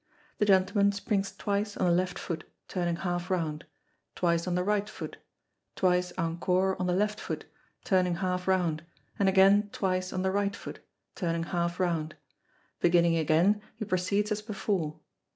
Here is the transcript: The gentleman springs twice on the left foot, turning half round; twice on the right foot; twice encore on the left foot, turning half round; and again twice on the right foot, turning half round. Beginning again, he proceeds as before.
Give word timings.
The 0.39 0.47
gentleman 0.47 0.91
springs 0.93 1.31
twice 1.35 1.77
on 1.77 1.85
the 1.85 1.91
left 1.93 2.17
foot, 2.17 2.45
turning 2.67 2.95
half 2.95 3.29
round; 3.29 3.65
twice 4.15 4.47
on 4.47 4.55
the 4.55 4.63
right 4.63 4.89
foot; 4.89 5.17
twice 5.75 6.11
encore 6.17 6.75
on 6.81 6.87
the 6.87 6.95
left 6.95 7.19
foot, 7.19 7.45
turning 7.83 8.15
half 8.15 8.47
round; 8.47 8.81
and 9.19 9.29
again 9.29 9.69
twice 9.71 10.11
on 10.11 10.23
the 10.23 10.31
right 10.31 10.55
foot, 10.55 10.79
turning 11.13 11.43
half 11.43 11.79
round. 11.79 12.15
Beginning 12.79 13.15
again, 13.15 13.61
he 13.75 13.85
proceeds 13.85 14.31
as 14.31 14.41
before. 14.41 14.99